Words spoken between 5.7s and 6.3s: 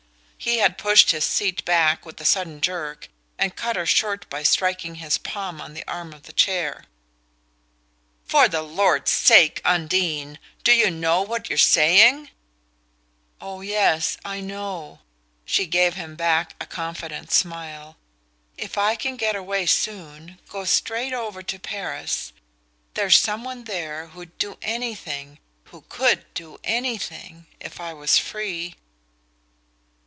the arm of